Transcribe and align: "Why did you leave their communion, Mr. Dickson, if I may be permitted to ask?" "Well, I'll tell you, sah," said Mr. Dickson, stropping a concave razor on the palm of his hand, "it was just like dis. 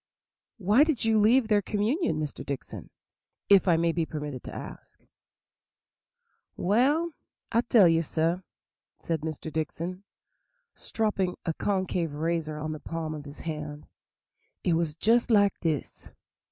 "Why 0.57 0.83
did 0.83 1.05
you 1.05 1.19
leave 1.19 1.47
their 1.47 1.61
communion, 1.61 2.19
Mr. 2.19 2.43
Dickson, 2.43 2.89
if 3.49 3.67
I 3.67 3.77
may 3.77 3.91
be 3.91 4.03
permitted 4.03 4.41
to 4.45 4.51
ask?" 4.55 4.99
"Well, 6.57 7.13
I'll 7.51 7.61
tell 7.61 7.87
you, 7.87 8.01
sah," 8.01 8.39
said 8.97 9.21
Mr. 9.21 9.53
Dickson, 9.53 10.03
stropping 10.73 11.35
a 11.45 11.53
concave 11.53 12.15
razor 12.15 12.57
on 12.57 12.71
the 12.71 12.79
palm 12.79 13.13
of 13.13 13.25
his 13.25 13.41
hand, 13.41 13.85
"it 14.63 14.73
was 14.73 14.95
just 14.95 15.29
like 15.29 15.53
dis. 15.61 16.09